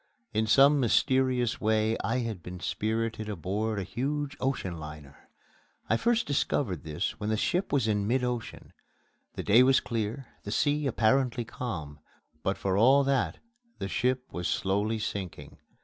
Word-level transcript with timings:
In 0.33 0.47
some 0.47 0.79
mysterious 0.79 1.61
way 1.61 1.95
I 2.03 2.21
had 2.21 2.41
been 2.41 2.59
spirited 2.59 3.29
aboard 3.29 3.77
a 3.77 3.83
huge 3.83 4.35
ocean 4.39 4.79
liner. 4.79 5.29
I 5.91 5.95
first 5.95 6.25
discovered 6.25 6.81
this 6.83 7.19
when 7.19 7.29
the 7.29 7.37
ship 7.37 7.71
was 7.71 7.87
in 7.87 8.07
mid 8.07 8.23
ocean. 8.23 8.73
The 9.35 9.43
day 9.43 9.61
was 9.61 9.79
clear, 9.79 10.25
the 10.41 10.49
sea 10.49 10.87
apparently 10.87 11.45
calm, 11.45 11.99
but 12.41 12.57
for 12.57 12.77
all 12.77 13.03
that 13.03 13.37
the 13.77 13.87
ship 13.87 14.25
was 14.33 14.47
slowly 14.47 14.97
sinking. 14.97 15.59